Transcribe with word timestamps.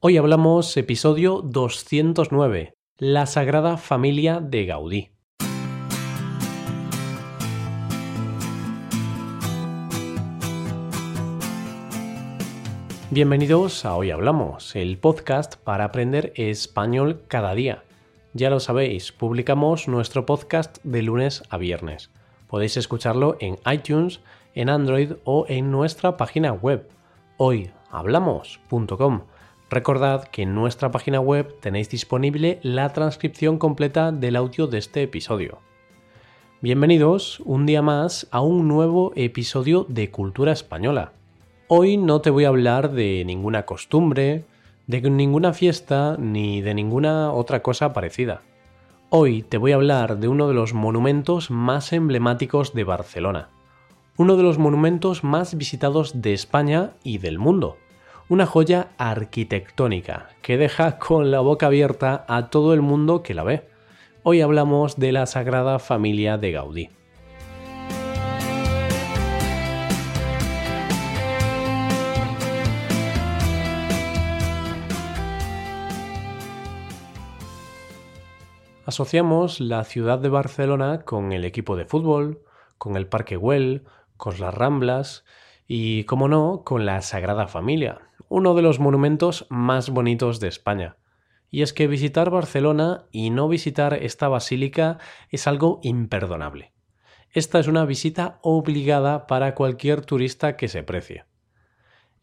Hoy 0.00 0.16
hablamos 0.16 0.76
episodio 0.76 1.42
209, 1.42 2.72
La 2.98 3.26
Sagrada 3.26 3.76
Familia 3.76 4.38
de 4.38 4.64
Gaudí. 4.64 5.10
Bienvenidos 13.10 13.84
a 13.84 13.96
Hoy 13.96 14.12
Hablamos, 14.12 14.76
el 14.76 14.98
podcast 14.98 15.56
para 15.56 15.86
aprender 15.86 16.32
español 16.36 17.22
cada 17.26 17.56
día. 17.56 17.82
Ya 18.34 18.50
lo 18.50 18.60
sabéis, 18.60 19.10
publicamos 19.10 19.88
nuestro 19.88 20.24
podcast 20.24 20.78
de 20.84 21.02
lunes 21.02 21.42
a 21.50 21.58
viernes. 21.58 22.12
Podéis 22.46 22.76
escucharlo 22.76 23.36
en 23.40 23.58
iTunes, 23.68 24.20
en 24.54 24.70
Android 24.70 25.14
o 25.24 25.44
en 25.48 25.72
nuestra 25.72 26.16
página 26.16 26.52
web 26.52 26.88
hoyhablamos.com. 27.36 29.22
Recordad 29.70 30.24
que 30.28 30.42
en 30.42 30.54
nuestra 30.54 30.90
página 30.90 31.20
web 31.20 31.54
tenéis 31.60 31.90
disponible 31.90 32.58
la 32.62 32.88
transcripción 32.94 33.58
completa 33.58 34.12
del 34.12 34.36
audio 34.36 34.66
de 34.66 34.78
este 34.78 35.02
episodio. 35.02 35.58
Bienvenidos 36.62 37.40
un 37.40 37.66
día 37.66 37.82
más 37.82 38.26
a 38.30 38.40
un 38.40 38.66
nuevo 38.66 39.12
episodio 39.14 39.84
de 39.86 40.10
Cultura 40.10 40.52
Española. 40.52 41.12
Hoy 41.66 41.98
no 41.98 42.22
te 42.22 42.30
voy 42.30 42.44
a 42.44 42.48
hablar 42.48 42.92
de 42.92 43.22
ninguna 43.26 43.66
costumbre, 43.66 44.46
de 44.86 45.02
ninguna 45.02 45.52
fiesta 45.52 46.16
ni 46.18 46.62
de 46.62 46.72
ninguna 46.72 47.30
otra 47.32 47.60
cosa 47.62 47.92
parecida. 47.92 48.40
Hoy 49.10 49.42
te 49.42 49.58
voy 49.58 49.72
a 49.72 49.74
hablar 49.74 50.16
de 50.16 50.28
uno 50.28 50.48
de 50.48 50.54
los 50.54 50.72
monumentos 50.72 51.50
más 51.50 51.92
emblemáticos 51.92 52.72
de 52.72 52.84
Barcelona, 52.84 53.50
uno 54.16 54.38
de 54.38 54.44
los 54.44 54.56
monumentos 54.56 55.24
más 55.24 55.58
visitados 55.58 56.22
de 56.22 56.32
España 56.32 56.92
y 57.04 57.18
del 57.18 57.38
mundo 57.38 57.76
una 58.30 58.44
joya 58.44 58.90
arquitectónica 58.98 60.28
que 60.42 60.58
deja 60.58 60.98
con 60.98 61.30
la 61.30 61.40
boca 61.40 61.66
abierta 61.66 62.26
a 62.28 62.50
todo 62.50 62.74
el 62.74 62.82
mundo 62.82 63.22
que 63.22 63.32
la 63.32 63.42
ve. 63.42 63.66
Hoy 64.22 64.42
hablamos 64.42 64.96
de 64.96 65.12
la 65.12 65.24
Sagrada 65.24 65.78
Familia 65.78 66.36
de 66.36 66.52
Gaudí. 66.52 66.90
Asociamos 78.84 79.60
la 79.60 79.84
ciudad 79.84 80.18
de 80.18 80.28
Barcelona 80.28 81.02
con 81.04 81.32
el 81.32 81.46
equipo 81.46 81.76
de 81.76 81.86
fútbol, 81.86 82.42
con 82.76 82.96
el 82.96 83.06
Parque 83.06 83.36
Güell, 83.36 83.84
con 84.18 84.38
las 84.38 84.52
Ramblas 84.52 85.24
y, 85.66 86.04
como 86.04 86.28
no, 86.28 86.62
con 86.64 86.84
la 86.84 87.00
Sagrada 87.02 87.46
Familia, 87.48 88.07
uno 88.28 88.54
de 88.54 88.62
los 88.62 88.78
monumentos 88.78 89.46
más 89.48 89.90
bonitos 89.90 90.40
de 90.40 90.48
España. 90.48 90.96
Y 91.50 91.62
es 91.62 91.72
que 91.72 91.86
visitar 91.86 92.30
Barcelona 92.30 93.06
y 93.10 93.30
no 93.30 93.48
visitar 93.48 93.94
esta 93.94 94.28
basílica 94.28 94.98
es 95.30 95.46
algo 95.46 95.80
imperdonable. 95.82 96.72
Esta 97.30 97.58
es 97.58 97.66
una 97.66 97.84
visita 97.84 98.38
obligada 98.42 99.26
para 99.26 99.54
cualquier 99.54 100.02
turista 100.02 100.56
que 100.56 100.68
se 100.68 100.82
precie. 100.82 101.24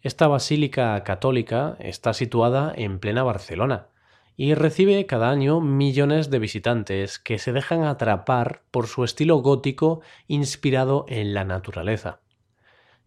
Esta 0.02 0.28
basílica 0.28 1.04
católica 1.04 1.76
está 1.80 2.14
situada 2.14 2.72
en 2.76 3.00
plena 3.00 3.24
Barcelona 3.24 3.88
y 4.38 4.54
recibe 4.54 5.06
cada 5.06 5.30
año 5.30 5.62
millones 5.62 6.30
de 6.30 6.40
visitantes 6.40 7.18
que 7.18 7.40
se 7.40 7.54
dejan 7.54 7.84
atrapar 7.84 8.62
por 8.70 8.88
su 8.88 9.04
estilo 9.04 9.38
gótico 9.38 10.02
inspirado 10.28 11.06
en 11.08 11.34
la 11.34 11.46
naturaleza 11.46 12.20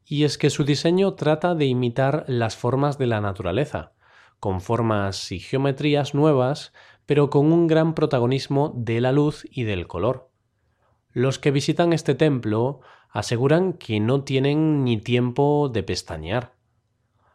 y 0.08 0.24
es 0.24 0.38
que 0.38 0.48
su 0.48 0.64
diseño 0.64 1.12
trata 1.14 1.54
de 1.54 1.66
imitar 1.66 2.24
las 2.26 2.56
formas 2.56 2.96
de 2.96 3.06
la 3.06 3.20
naturaleza, 3.20 3.92
con 4.40 4.62
formas 4.62 5.30
y 5.32 5.38
geometrías 5.38 6.14
nuevas, 6.14 6.72
pero 7.04 7.28
con 7.28 7.52
un 7.52 7.66
gran 7.66 7.94
protagonismo 7.94 8.72
de 8.74 9.02
la 9.02 9.12
luz 9.12 9.46
y 9.50 9.64
del 9.64 9.86
color. 9.86 10.30
Los 11.12 11.38
que 11.38 11.50
visitan 11.50 11.92
este 11.92 12.14
templo 12.14 12.80
aseguran 13.10 13.74
que 13.74 14.00
no 14.00 14.24
tienen 14.24 14.82
ni 14.84 14.96
tiempo 14.96 15.70
de 15.72 15.82
pestañear. 15.82 16.54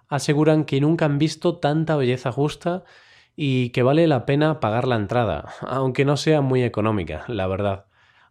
Aseguran 0.07 0.65
que 0.65 0.81
nunca 0.81 1.05
han 1.05 1.19
visto 1.19 1.57
tanta 1.57 1.95
belleza 1.95 2.31
justa 2.31 2.83
y 3.35 3.69
que 3.69 3.83
vale 3.83 4.07
la 4.07 4.25
pena 4.25 4.59
pagar 4.59 4.87
la 4.87 4.95
entrada, 4.95 5.49
aunque 5.61 6.05
no 6.05 6.17
sea 6.17 6.41
muy 6.41 6.63
económica, 6.63 7.23
la 7.27 7.45
verdad 7.45 7.85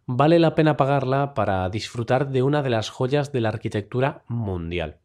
vale 0.05 0.39
la 0.39 0.55
pena 0.55 0.75
pagarla 0.75 1.33
para 1.33 1.69
disfrutar 1.69 2.29
de 2.29 2.43
una 2.43 2.61
de 2.61 2.69
las 2.69 2.89
joyas 2.89 3.31
de 3.31 3.41
la 3.41 3.49
arquitectura 3.49 4.23
mundial. 4.27 4.97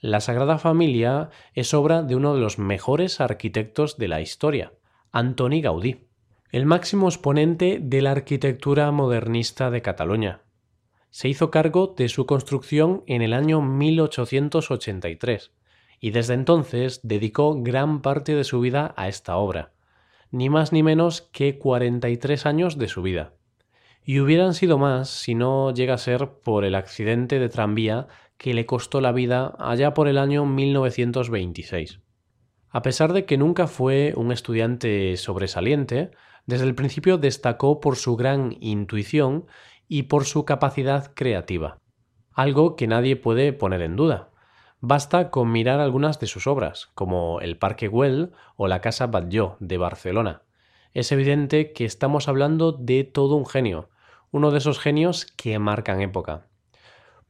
La 0.00 0.20
Sagrada 0.20 0.58
Familia 0.58 1.30
es 1.54 1.74
obra 1.74 2.02
de 2.02 2.14
uno 2.14 2.34
de 2.34 2.40
los 2.40 2.58
mejores 2.58 3.20
arquitectos 3.20 3.96
de 3.96 4.08
la 4.08 4.20
historia, 4.20 4.74
Antoni 5.10 5.60
Gaudí, 5.60 6.06
el 6.52 6.66
máximo 6.66 7.08
exponente 7.08 7.78
de 7.82 8.02
la 8.02 8.12
arquitectura 8.12 8.90
modernista 8.92 9.70
de 9.70 9.82
Cataluña. 9.82 10.42
Se 11.10 11.28
hizo 11.28 11.50
cargo 11.50 11.94
de 11.96 12.08
su 12.08 12.26
construcción 12.26 13.02
en 13.06 13.22
el 13.22 13.32
año 13.32 13.62
1883 13.62 15.52
y 15.98 16.10
desde 16.10 16.34
entonces 16.34 17.00
dedicó 17.02 17.60
gran 17.62 18.02
parte 18.02 18.34
de 18.34 18.44
su 18.44 18.60
vida 18.60 18.92
a 18.96 19.08
esta 19.08 19.36
obra, 19.36 19.72
ni 20.30 20.50
más 20.50 20.72
ni 20.72 20.82
menos 20.82 21.22
que 21.32 21.58
43 21.58 22.44
años 22.44 22.76
de 22.76 22.88
su 22.88 23.00
vida 23.00 23.35
y 24.08 24.20
hubieran 24.20 24.54
sido 24.54 24.78
más 24.78 25.10
si 25.10 25.34
no 25.34 25.74
llega 25.74 25.94
a 25.94 25.98
ser 25.98 26.30
por 26.44 26.64
el 26.64 26.76
accidente 26.76 27.40
de 27.40 27.48
tranvía 27.48 28.06
que 28.38 28.54
le 28.54 28.64
costó 28.64 29.00
la 29.00 29.10
vida 29.10 29.56
allá 29.58 29.94
por 29.94 30.06
el 30.06 30.16
año 30.16 30.46
1926. 30.46 31.98
A 32.70 32.82
pesar 32.82 33.12
de 33.12 33.24
que 33.24 33.36
nunca 33.36 33.66
fue 33.66 34.12
un 34.16 34.30
estudiante 34.30 35.16
sobresaliente, 35.16 36.12
desde 36.46 36.66
el 36.66 36.76
principio 36.76 37.18
destacó 37.18 37.80
por 37.80 37.96
su 37.96 38.14
gran 38.14 38.56
intuición 38.60 39.46
y 39.88 40.04
por 40.04 40.24
su 40.24 40.44
capacidad 40.44 41.12
creativa, 41.14 41.80
algo 42.32 42.76
que 42.76 42.86
nadie 42.86 43.16
puede 43.16 43.52
poner 43.52 43.82
en 43.82 43.96
duda. 43.96 44.30
Basta 44.78 45.30
con 45.30 45.50
mirar 45.50 45.80
algunas 45.80 46.20
de 46.20 46.28
sus 46.28 46.46
obras, 46.46 46.90
como 46.94 47.40
el 47.40 47.58
Parque 47.58 47.88
Güell 47.88 48.30
o 48.54 48.68
la 48.68 48.80
Casa 48.80 49.08
Batlló 49.08 49.56
de 49.58 49.78
Barcelona. 49.78 50.42
Es 50.94 51.10
evidente 51.10 51.72
que 51.72 51.84
estamos 51.84 52.28
hablando 52.28 52.70
de 52.70 53.02
todo 53.02 53.34
un 53.34 53.46
genio, 53.46 53.88
uno 54.36 54.50
de 54.50 54.58
esos 54.58 54.78
genios 54.78 55.24
que 55.24 55.58
marcan 55.58 56.02
época. 56.02 56.46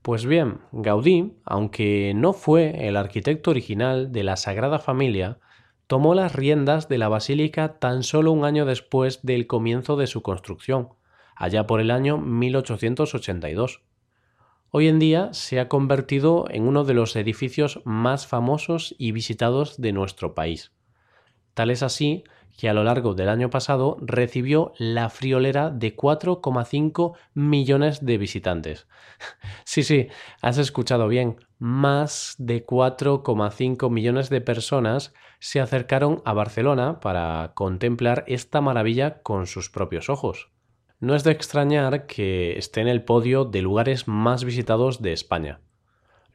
Pues 0.03 0.27
bien, 0.27 0.59
Gaudí, 0.72 1.37
aunque 1.44 2.12
no 2.17 2.33
fue 2.33 2.89
el 2.89 2.97
arquitecto 2.97 3.53
original 3.53 4.11
de 4.11 4.25
la 4.25 4.37
Sagrada 4.37 4.81
Familia, 4.81 5.39
tomó 5.87 6.17
las 6.17 6.34
riendas 6.34 6.89
de 6.89 6.99
la 6.99 7.09
basílica 7.09 7.78
tan 7.78 8.03
solo 8.03 8.33
un 8.33 8.44
año 8.44 8.67
después 8.67 9.21
del 9.22 9.47
comienzo 9.47 9.97
de 9.97 10.09
su 10.09 10.22
construcción, 10.22 10.89
allá 11.37 11.65
por 11.69 11.81
el 11.81 11.93
año 11.93 12.19
1882. 12.19 13.83
Hoy 14.73 14.88
en 14.88 14.99
día 14.99 15.33
se 15.33 15.61
ha 15.61 15.69
convertido 15.69 16.47
en 16.50 16.67
uno 16.67 16.83
de 16.83 16.94
los 16.94 17.15
edificios 17.15 17.83
más 17.84 18.27
famosos 18.27 18.97
y 18.99 19.12
visitados 19.12 19.81
de 19.81 19.93
nuestro 19.93 20.34
país. 20.34 20.73
Tal 21.56 21.71
es 21.71 21.83
así 21.83 22.22
que 22.59 22.69
a 22.69 22.75
lo 22.75 22.84
largo 22.84 23.15
del 23.15 23.31
año 23.31 23.49
pasado 23.49 23.97
recibió 24.03 24.75
la 24.77 25.09
friolera 25.09 25.71
de 25.71 25.97
4,5 25.97 27.17
millones 27.33 28.05
de 28.05 28.19
visitantes. 28.19 28.87
sí, 29.65 29.83
sí, 29.83 30.09
has 30.43 30.59
escuchado 30.59 31.09
bien, 31.09 31.37
más 31.59 32.34
de 32.37 32.67
4,5 32.67 33.91
millones 33.91 34.28
de 34.28 34.43
personas 34.43 35.15
se 35.39 35.61
acercaron 35.61 36.21
a 36.27 36.34
Barcelona 36.34 37.00
para 37.00 37.53
contemplar 37.55 38.25
esta 38.27 38.61
maravilla 38.61 39.23
con 39.23 39.47
sus 39.47 39.71
propios 39.71 40.11
ojos. 40.11 40.50
No 41.00 41.15
es 41.15 41.25
de 41.25 41.33
extrañar 41.33 42.05
que 42.05 42.59
esté 42.59 42.83
en 42.83 42.88
el 42.88 43.03
podio 43.03 43.47
de 43.47 43.62
lugares 43.62 44.09
más 44.09 44.44
visitados 44.44 45.00
de 45.00 45.15
España. 45.15 45.62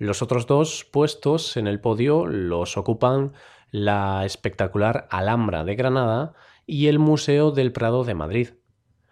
Los 0.01 0.23
otros 0.23 0.47
dos 0.47 0.83
puestos 0.83 1.57
en 1.57 1.67
el 1.67 1.79
podio 1.79 2.25
los 2.25 2.75
ocupan 2.75 3.33
la 3.69 4.25
espectacular 4.25 5.07
Alhambra 5.11 5.63
de 5.63 5.75
Granada 5.75 6.33
y 6.65 6.87
el 6.87 6.97
Museo 6.97 7.51
del 7.51 7.71
Prado 7.71 8.03
de 8.03 8.15
Madrid. 8.15 8.49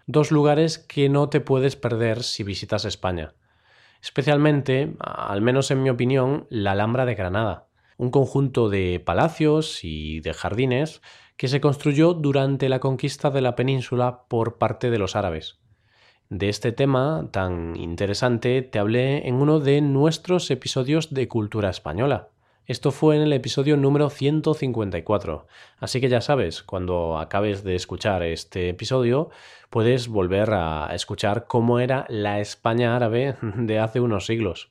Dos 0.08 0.32
lugares 0.32 0.80
que 0.80 1.08
no 1.08 1.30
te 1.30 1.42
puedes 1.42 1.76
perder 1.76 2.24
si 2.24 2.42
visitas 2.42 2.86
España. 2.86 3.36
Especialmente, 4.02 4.96
al 5.00 5.44
menos 5.44 5.70
en 5.70 5.84
mi 5.84 5.92
opinión, 5.92 6.48
la 6.50 6.72
Alhambra 6.72 7.06
de 7.06 7.14
Granada, 7.14 7.68
un 7.98 8.10
conjunto 8.10 8.68
de 8.68 9.00
palacios 9.00 9.84
y 9.84 10.22
de 10.22 10.34
jardines 10.34 11.04
que 11.38 11.50
se 11.50 11.62
construyó 11.62 12.16
durante 12.16 12.68
la 12.68 12.80
conquista 12.80 13.30
de 13.30 13.42
la 13.42 13.56
península 13.56 14.24
por 14.28 14.58
parte 14.58 14.90
de 14.90 14.98
los 14.98 15.16
árabes. 15.16 15.59
De 16.30 16.48
este 16.48 16.72
tema 16.72 17.28
tan 17.32 17.76
interesante 17.76 18.62
te 18.62 18.78
hablé 18.78 19.28
en 19.28 19.34
uno 19.34 19.60
de 19.60 19.82
nuestros 19.82 20.52
episodios 20.52 21.12
de 21.12 21.28
Cultura 21.28 21.72
Española. 21.72 22.28
Esto 22.68 22.92
fue 22.92 23.16
en 23.16 23.24
el 23.24 23.34
episodio 23.34 23.78
número 23.78 24.12
154. 24.12 25.48
Así 25.80 26.00
que 26.00 26.08
ya 26.08 26.22
sabes, 26.22 26.62
cuando 26.62 27.18
acabes 27.18 27.64
de 27.64 27.74
escuchar 27.74 28.22
este 28.22 28.70
episodio, 28.70 29.32
puedes 29.72 30.08
volver 30.08 30.52
a 30.54 30.94
escuchar 30.94 31.48
cómo 31.48 31.80
era 31.80 32.06
la 32.10 32.40
España 32.40 32.96
árabe 32.96 33.36
de 33.42 33.80
hace 33.80 34.00
unos 34.00 34.28
siglos. 34.28 34.70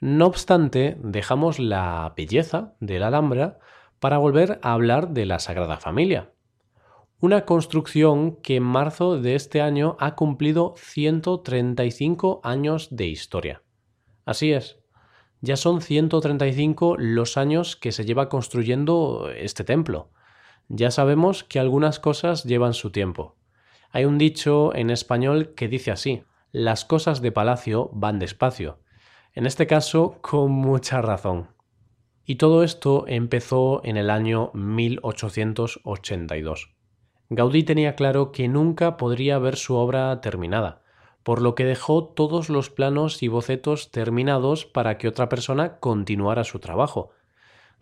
No 0.00 0.26
obstante, 0.26 0.96
dejamos 0.98 1.60
la 1.60 2.12
belleza 2.16 2.74
de 2.80 2.98
la 2.98 3.06
Alhambra 3.06 3.60
para 4.00 4.18
volver 4.18 4.58
a 4.62 4.72
hablar 4.72 5.10
de 5.10 5.26
la 5.26 5.38
Sagrada 5.38 5.76
Familia. 5.76 6.33
Una 7.24 7.46
construcción 7.46 8.36
que 8.42 8.56
en 8.56 8.64
marzo 8.64 9.18
de 9.18 9.34
este 9.34 9.62
año 9.62 9.96
ha 9.98 10.14
cumplido 10.14 10.74
135 10.76 12.42
años 12.44 12.94
de 12.94 13.06
historia. 13.06 13.62
Así 14.26 14.52
es, 14.52 14.76
ya 15.40 15.56
son 15.56 15.80
135 15.80 16.96
los 16.98 17.38
años 17.38 17.76
que 17.76 17.92
se 17.92 18.04
lleva 18.04 18.28
construyendo 18.28 19.30
este 19.34 19.64
templo. 19.64 20.10
Ya 20.68 20.90
sabemos 20.90 21.44
que 21.44 21.58
algunas 21.58 21.98
cosas 21.98 22.44
llevan 22.44 22.74
su 22.74 22.90
tiempo. 22.90 23.38
Hay 23.90 24.04
un 24.04 24.18
dicho 24.18 24.74
en 24.74 24.90
español 24.90 25.54
que 25.54 25.68
dice 25.68 25.92
así, 25.92 26.24
las 26.52 26.84
cosas 26.84 27.22
de 27.22 27.32
palacio 27.32 27.88
van 27.94 28.18
despacio. 28.18 28.80
En 29.32 29.46
este 29.46 29.66
caso, 29.66 30.18
con 30.20 30.52
mucha 30.52 31.00
razón. 31.00 31.48
Y 32.26 32.34
todo 32.34 32.62
esto 32.62 33.06
empezó 33.08 33.80
en 33.82 33.96
el 33.96 34.10
año 34.10 34.50
1882. 34.52 36.73
Gaudí 37.30 37.62
tenía 37.62 37.96
claro 37.96 38.32
que 38.32 38.48
nunca 38.48 38.96
podría 38.96 39.38
ver 39.38 39.56
su 39.56 39.74
obra 39.76 40.20
terminada, 40.20 40.82
por 41.22 41.40
lo 41.40 41.54
que 41.54 41.64
dejó 41.64 42.04
todos 42.04 42.50
los 42.50 42.68
planos 42.68 43.22
y 43.22 43.28
bocetos 43.28 43.90
terminados 43.90 44.66
para 44.66 44.98
que 44.98 45.08
otra 45.08 45.30
persona 45.30 45.78
continuara 45.78 46.44
su 46.44 46.58
trabajo. 46.58 47.10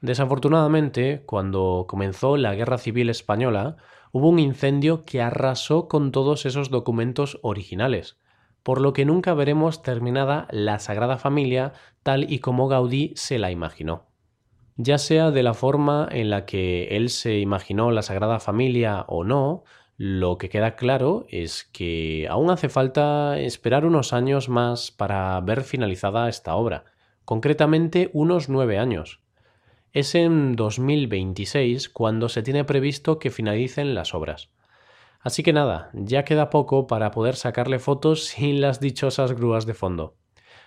Desafortunadamente, 0.00 1.22
cuando 1.26 1.86
comenzó 1.88 2.36
la 2.36 2.54
Guerra 2.54 2.78
Civil 2.78 3.10
Española, 3.10 3.76
hubo 4.12 4.28
un 4.28 4.38
incendio 4.38 5.04
que 5.04 5.20
arrasó 5.20 5.88
con 5.88 6.12
todos 6.12 6.46
esos 6.46 6.70
documentos 6.70 7.38
originales, 7.42 8.18
por 8.62 8.80
lo 8.80 8.92
que 8.92 9.04
nunca 9.04 9.34
veremos 9.34 9.82
terminada 9.82 10.46
la 10.50 10.78
Sagrada 10.78 11.18
Familia 11.18 11.72
tal 12.04 12.32
y 12.32 12.38
como 12.38 12.68
Gaudí 12.68 13.12
se 13.16 13.38
la 13.38 13.50
imaginó. 13.50 14.12
Ya 14.84 14.99
sea 14.99 15.31
de 15.31 15.44
la 15.44 15.55
forma 15.55 16.08
en 16.11 16.29
la 16.29 16.44
que 16.44 16.88
él 16.96 17.08
se 17.08 17.38
imaginó 17.38 17.93
la 17.93 18.02
Sagrada 18.02 18.40
Familia 18.40 19.05
o 19.06 19.23
no, 19.23 19.62
lo 19.96 20.38
que 20.38 20.49
queda 20.49 20.75
claro 20.75 21.25
es 21.29 21.62
que 21.73 22.26
aún 22.29 22.50
hace 22.50 22.69
falta 22.69 23.38
esperar 23.38 23.87
unos 23.87 24.12
años 24.12 24.49
más 24.49 24.90
para 24.90 25.40
ver 25.40 25.62
finalizada 25.62 26.29
esta 26.29 26.56
obra, 26.56 26.84
concretamente 27.25 28.11
unos 28.12 28.49
nueve 28.49 28.76
años. 28.76 29.20
Es 29.93 30.17
en 30.17 30.56
2026 30.56 31.88
cuando 31.88 32.28
se 32.28 32.43
tiene 32.43 32.64
previsto 32.64 33.20
que 33.20 33.31
finalicen 33.31 33.94
las 33.94 34.14
obras. 34.14 34.50
Así 35.20 35.44
que 35.44 35.52
nada, 35.52 35.90
ya 35.94 36.25
queda 36.25 36.50
poco 36.50 36.88
para 36.88 37.12
poder 37.12 37.37
sacarle 37.37 37.78
fotos 37.78 38.25
sin 38.25 38.61
las 38.61 38.81
dichosas 38.81 39.32
grúas 39.32 39.64
de 39.64 39.75
fondo. 39.75 40.17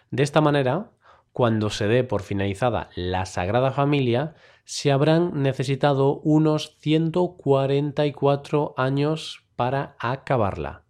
De 0.10 0.24
esta 0.24 0.40
manera, 0.40 0.92
cuando 1.36 1.70
se 1.70 1.88
dé 1.90 2.06
por 2.06 2.22
finalizada 2.22 2.90
la 2.96 3.26
Sagrada 3.26 3.72
Familia, 3.72 4.36
se 4.64 4.94
habrán 4.94 5.44
necesitado 5.44 6.22
unos 6.22 6.78
144 6.80 8.74
años 8.78 9.44
para 9.58 9.98
acabarla. 10.00 10.86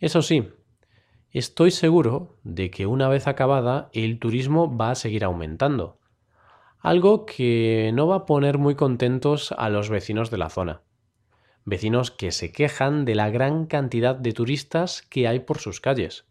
Eso 0.00 0.20
sí, 0.20 0.50
estoy 1.30 1.70
seguro 1.70 2.36
de 2.42 2.70
que 2.70 2.84
una 2.84 3.08
vez 3.08 3.26
acabada 3.26 3.88
el 3.94 4.18
turismo 4.18 4.76
va 4.76 4.90
a 4.90 4.96
seguir 4.96 5.24
aumentando, 5.24 5.98
algo 6.78 7.24
que 7.24 7.90
no 7.94 8.06
va 8.06 8.16
a 8.16 8.26
poner 8.26 8.58
muy 8.58 8.74
contentos 8.74 9.52
a 9.56 9.70
los 9.70 9.88
vecinos 9.88 10.30
de 10.30 10.36
la 10.36 10.50
zona, 10.50 10.82
vecinos 11.64 12.10
que 12.10 12.32
se 12.32 12.52
quejan 12.52 13.06
de 13.06 13.14
la 13.14 13.30
gran 13.30 13.64
cantidad 13.64 14.14
de 14.14 14.34
turistas 14.34 15.00
que 15.00 15.26
hay 15.26 15.40
por 15.40 15.56
sus 15.56 15.80
calles, 15.80 16.26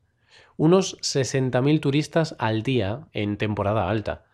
unos 0.61 0.99
60.000 0.99 1.79
turistas 1.79 2.35
al 2.37 2.61
día 2.61 3.07
en 3.13 3.37
temporada 3.37 3.89
alta, 3.89 4.25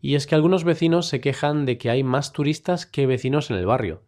y 0.00 0.14
es 0.14 0.28
que 0.28 0.36
algunos 0.36 0.62
vecinos 0.62 1.08
se 1.08 1.20
quejan 1.20 1.66
de 1.66 1.76
que 1.76 1.90
hay 1.90 2.04
más 2.04 2.32
turistas 2.32 2.86
que 2.86 3.04
vecinos 3.04 3.50
en 3.50 3.56
el 3.56 3.66
barrio. 3.66 4.04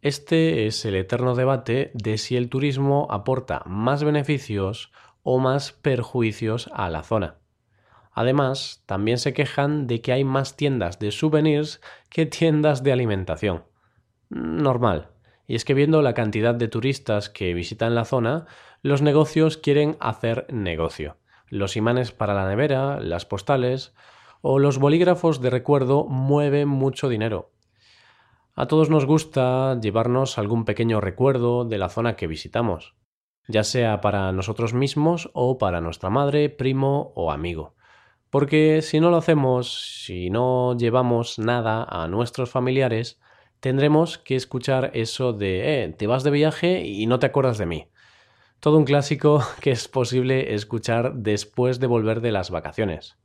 Este 0.00 0.68
es 0.68 0.84
el 0.84 0.94
eterno 0.94 1.34
debate 1.34 1.90
de 1.94 2.18
si 2.18 2.36
el 2.36 2.48
turismo 2.48 3.08
aporta 3.10 3.64
más 3.66 4.04
beneficios 4.04 4.92
o 5.24 5.40
más 5.40 5.72
perjuicios 5.72 6.70
a 6.72 6.88
la 6.88 7.02
zona. 7.02 7.38
Además, 8.12 8.84
también 8.86 9.18
se 9.18 9.32
quejan 9.32 9.88
de 9.88 10.02
que 10.02 10.12
hay 10.12 10.22
más 10.22 10.54
tiendas 10.54 11.00
de 11.00 11.10
souvenirs 11.10 11.80
que 12.10 12.26
tiendas 12.26 12.84
de 12.84 12.92
alimentación. 12.92 13.64
Normal. 14.28 15.11
Y 15.52 15.56
es 15.56 15.66
que 15.66 15.74
viendo 15.74 16.00
la 16.00 16.14
cantidad 16.14 16.54
de 16.54 16.66
turistas 16.66 17.28
que 17.28 17.52
visitan 17.52 17.94
la 17.94 18.06
zona, 18.06 18.46
los 18.80 19.02
negocios 19.02 19.58
quieren 19.58 19.98
hacer 20.00 20.46
negocio. 20.50 21.18
Los 21.46 21.76
imanes 21.76 22.10
para 22.10 22.32
la 22.32 22.48
nevera, 22.48 23.00
las 23.00 23.26
postales, 23.26 23.92
o 24.40 24.58
los 24.58 24.78
bolígrafos 24.78 25.42
de 25.42 25.50
recuerdo 25.50 26.06
mueven 26.06 26.68
mucho 26.68 27.10
dinero. 27.10 27.50
A 28.54 28.66
todos 28.66 28.88
nos 28.88 29.04
gusta 29.04 29.78
llevarnos 29.78 30.38
algún 30.38 30.64
pequeño 30.64 31.02
recuerdo 31.02 31.66
de 31.66 31.76
la 31.76 31.90
zona 31.90 32.16
que 32.16 32.26
visitamos, 32.26 32.94
ya 33.46 33.62
sea 33.62 34.00
para 34.00 34.32
nosotros 34.32 34.72
mismos 34.72 35.28
o 35.34 35.58
para 35.58 35.82
nuestra 35.82 36.08
madre, 36.08 36.48
primo 36.48 37.12
o 37.14 37.30
amigo. 37.30 37.74
Porque 38.30 38.80
si 38.80 39.00
no 39.00 39.10
lo 39.10 39.18
hacemos, 39.18 40.02
si 40.02 40.30
no 40.30 40.74
llevamos 40.78 41.38
nada 41.38 41.84
a 41.84 42.08
nuestros 42.08 42.48
familiares, 42.48 43.20
tendremos 43.62 44.18
que 44.18 44.34
escuchar 44.34 44.90
eso 44.92 45.32
de, 45.32 45.84
eh, 45.84 45.88
te 45.96 46.08
vas 46.08 46.24
de 46.24 46.32
viaje 46.32 46.84
y 46.84 47.06
no 47.06 47.20
te 47.20 47.26
acuerdas 47.26 47.58
de 47.58 47.66
mí. 47.66 47.86
Todo 48.58 48.76
un 48.76 48.84
clásico 48.84 49.40
que 49.60 49.70
es 49.70 49.86
posible 49.86 50.52
escuchar 50.52 51.14
después 51.14 51.78
de 51.78 51.86
volver 51.86 52.20
de 52.20 52.32
las 52.32 52.50
vacaciones. 52.50 53.16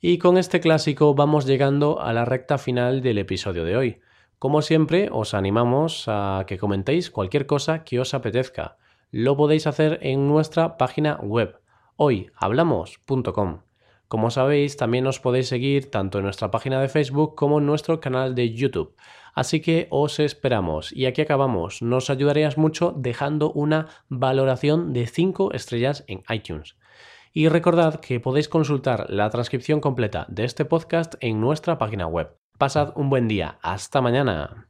Y 0.00 0.16
con 0.16 0.38
este 0.38 0.60
clásico 0.60 1.14
vamos 1.14 1.44
llegando 1.44 2.00
a 2.00 2.14
la 2.14 2.24
recta 2.24 2.56
final 2.56 3.02
del 3.02 3.18
episodio 3.18 3.64
de 3.64 3.76
hoy. 3.76 4.00
Como 4.38 4.62
siempre, 4.62 5.10
os 5.12 5.34
animamos 5.34 6.04
a 6.06 6.44
que 6.46 6.56
comentéis 6.56 7.10
cualquier 7.10 7.44
cosa 7.44 7.84
que 7.84 8.00
os 8.00 8.14
apetezca. 8.14 8.78
Lo 9.10 9.36
podéis 9.36 9.66
hacer 9.66 9.98
en 10.00 10.28
nuestra 10.28 10.78
página 10.78 11.16
web 11.16 11.60
hoyhablamos.com. 11.96 13.67
Como 14.08 14.30
sabéis, 14.30 14.78
también 14.78 15.06
os 15.06 15.20
podéis 15.20 15.48
seguir 15.48 15.90
tanto 15.90 16.18
en 16.18 16.24
nuestra 16.24 16.50
página 16.50 16.80
de 16.80 16.88
Facebook 16.88 17.34
como 17.34 17.58
en 17.58 17.66
nuestro 17.66 18.00
canal 18.00 18.34
de 18.34 18.54
YouTube. 18.54 18.94
Así 19.34 19.60
que 19.60 19.86
os 19.90 20.18
esperamos. 20.18 20.92
Y 20.92 21.04
aquí 21.04 21.20
acabamos. 21.20 21.82
Nos 21.82 22.08
ayudarías 22.08 22.56
mucho 22.56 22.94
dejando 22.96 23.52
una 23.52 23.88
valoración 24.08 24.94
de 24.94 25.06
5 25.06 25.52
estrellas 25.52 26.04
en 26.08 26.22
iTunes. 26.30 26.76
Y 27.34 27.48
recordad 27.48 28.00
que 28.00 28.18
podéis 28.18 28.48
consultar 28.48 29.10
la 29.10 29.28
transcripción 29.28 29.80
completa 29.80 30.26
de 30.28 30.44
este 30.44 30.64
podcast 30.64 31.14
en 31.20 31.40
nuestra 31.40 31.76
página 31.76 32.06
web. 32.06 32.34
Pasad 32.56 32.92
un 32.96 33.10
buen 33.10 33.28
día. 33.28 33.58
Hasta 33.62 34.00
mañana. 34.00 34.67